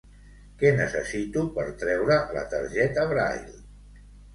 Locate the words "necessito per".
0.79-1.67